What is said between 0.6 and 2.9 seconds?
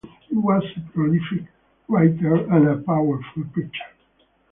a prolific writer and a